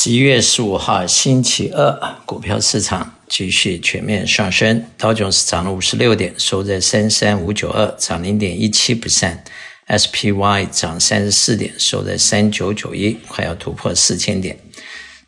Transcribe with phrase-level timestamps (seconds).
[0.00, 14.56] 十一月十五号星期二，股票市场继续全面上升，道琼斯涨了五十六点，收在三三五九二，涨零点一七 percent；SPY 涨三十四点，收在三九九一，快要突破四千点。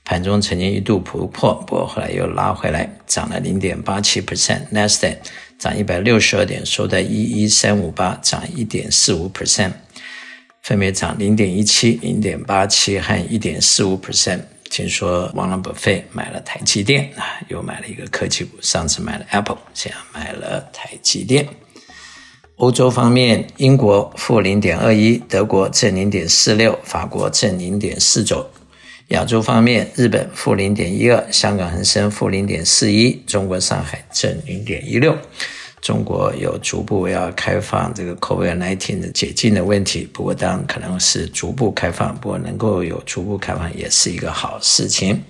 [0.04, 4.68] 盘中曾经一度突破，不过后来又拉回来，涨了零点八七 percent。
[4.72, 5.16] Nasdaq
[5.58, 9.72] 涨一百六十二点，收在一一三五八，涨一点四五 percent。
[10.62, 14.42] 分别涨零点一七、零点八七和一点四五 percent。
[14.70, 18.56] 听说沃伦·巴菲特买了台积电啊，又买了一个科技股。
[18.62, 21.46] 上次买了 Apple，现在买了台积电。
[22.56, 28.48] 欧洲方面，英国负零点二一，德国正零点四六，法国正零点四九。
[29.08, 35.18] 亚洲方面，日本负零点一二，香港恒生负零点四一，中国上海正零点一六。
[35.80, 45.22] 中国有逐步要开放这个 COVID-19 的解禁的问题，不过当然可能是逐步开放，不过能够有逐步开放也是一个好事情。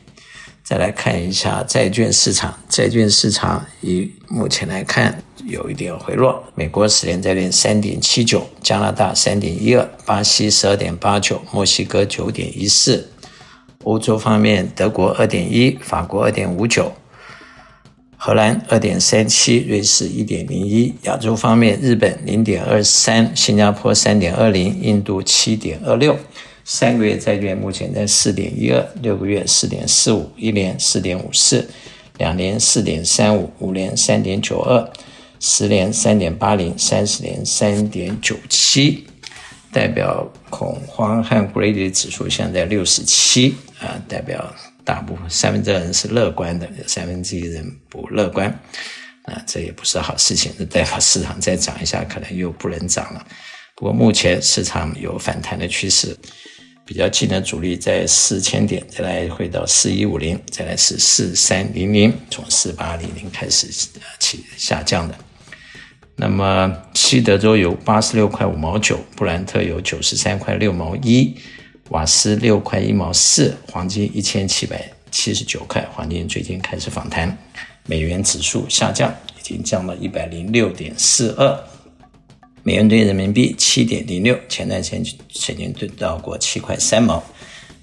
[0.64, 13.08] 再来看一下债券市场，债券市场以目前来看有一点回落，美国十年债券三点七九，加拿大三点一二，巴西十二点八九，墨西哥九点一四，
[13.84, 16.92] 欧洲方面德国二点一，法国二点五九。
[18.22, 26.14] 荷兰二点三七，瑞士一点零一，亚洲方面，日本零点二三，新加坡三点二零，印度七点二六。
[26.62, 31.66] 三个月债券目前在四点一二，六个月四点四五，一年四点五四，
[32.18, 34.92] 两年四点三五，五年三点九二，
[35.40, 39.06] 十年三点八零，三十年三点九七。
[39.72, 44.44] 代表恐慌和 greedy 指数现在六十七啊，代表。
[44.90, 48.48] 大部分三分之二人是乐观的，有三分之一人不乐观，
[49.22, 50.50] 啊，这也不是好事情。
[50.58, 53.24] 这代表市场再涨一下，可能又不能涨了。
[53.76, 56.16] 不过目前市场有反弹的趋势，
[56.84, 63.68] 比较近的阻力在四千点，再来回到四一五零，再来是四三零零，从四八零零开始
[64.18, 65.14] 起下降的。
[66.16, 71.36] 那么西德州油八十六块五毛九，布兰特油九十三块六毛一。
[71.90, 77.36] 瓦斯六块一毛四，黄金一千七百七十九块，黄金最近开始反弹，
[77.86, 81.64] 美元指数下降，已经降到一百零六点四二，
[82.62, 87.20] 美元兑人民币七点零六，前段时间曾经兑到过七块三毛，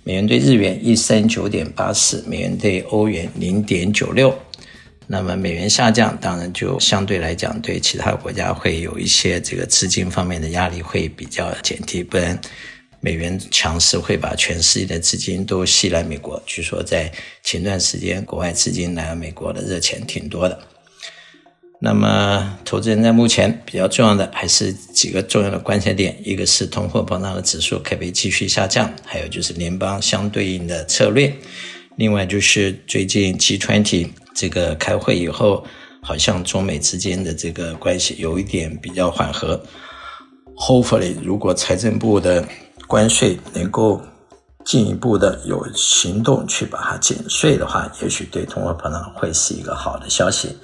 [0.06, 4.34] 美元兑日元一三九点八四，美元兑欧元零点九六，
[5.06, 12.40] 那么美元下降，当然就相对来讲对其他国家会有一些这个资金方面的压力会比较减低，不然。
[13.00, 16.42] 美元强势会把全世界的资金都吸来美国。
[16.46, 17.12] 据说在
[17.44, 20.60] 前段时间，国外资金来美国的热钱挺多的。
[21.80, 31.32] 那么，投资人在目前比较重要的还是几个重要的关键点：一个是通货膨胀的指数可不可以继续下降，还有就是联邦相对应的策略。
[31.98, 35.64] 另外就是最近 G20 这个开会以后，
[36.02, 39.64] 好像中美之间的这个关系有一点比较缓和。
[40.56, 42.44] Hopefully，如果财政部的
[42.88, 44.02] 关税能够
[44.64, 50.58] 进一步的有行动去把它减税的话，也许对通货膨胀会是一个好的消息。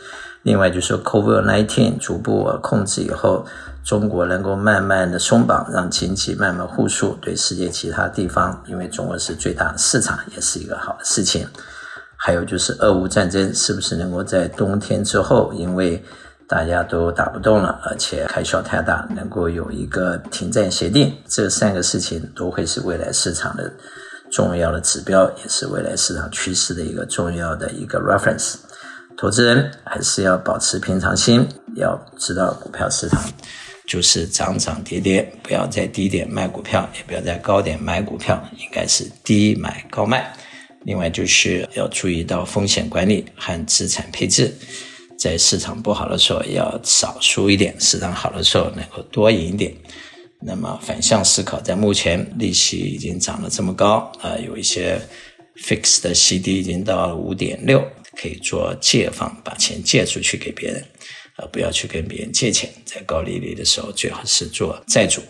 [0.43, 3.45] 另外就是，COVID-19 逐步控制以后，
[3.83, 11.47] 中国能够慢慢的松绑，让经济慢慢复苏，对世界其他地方，因为中国是最大的市场，也是一个好的事情。
[12.17, 16.03] 还有就是俄乌战争是不是能够在冬天之后，因为
[16.53, 23.73] 大家都打不动了，而且开销太大，能够有一个停战协定，这三个事情都会是未来市场的
[24.31, 28.57] 重要的指标，也是未来市场趋势的一个重要的一个 reference。
[29.17, 31.43] 投资人还是要保持平常心，
[31.75, 33.19] 要知道股票市场
[33.87, 40.31] 就是涨涨跌跌，不要在低点卖股票，也不要在高点买股票，应该是低买高卖。
[40.85, 44.53] 另外就是要注意到风险管理和资产配置。
[45.17, 49.73] 在市场不好的时候要少输一点，市场好的时候能够多赢一点。
[50.45, 54.99] 那么反向思考，在目前利息已经涨了这么高，呃，有一些
[55.65, 57.81] fixed 的 CD 已经到了五点六，
[58.17, 60.83] 可以做借放，把钱借出去给别人，
[61.37, 62.69] 而不要去跟别人借钱。
[62.83, 65.21] 在高利率的时候，最好是做债主。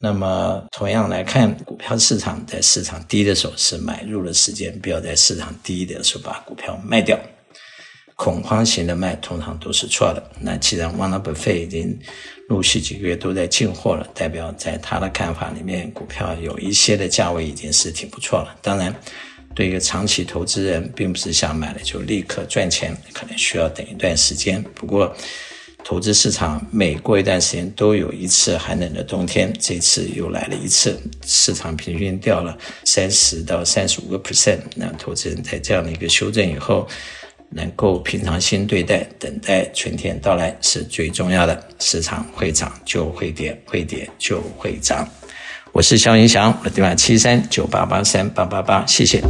[0.00, 7.18] 那么同样来看，股票市场在市场低的时候是买入的时间，不要在市场低的时候把股票卖掉。
[8.18, 10.20] 恐慌型的卖通常都是错的。
[10.40, 11.96] 那既然沃伦·巴菲特已经
[12.48, 18.58] 陆续几个月都在进货了，代表在他的看法里面，股票有一些的价位已经是挺不错了。
[18.60, 18.92] 当然，
[19.54, 24.60] 对于长期投资人，并不是想买了就立刻赚钱，可能需要等一段时间。
[24.74, 25.14] 不过，
[25.84, 34.58] 投资市场每过一段时间都有一次寒冷的冬天，这次又来了一次，市场平均掉了三十到三十五个 percent。
[34.74, 36.88] 那投资人在这样的一个修正以后，
[37.50, 41.62] 能够平常心对待，等待春天到来是最重要的。
[41.78, 45.08] 市场会涨就会跌，会跌就会涨。
[45.72, 49.22] 我是肖云翔，我的电话七三九八八三八八八，谢谢。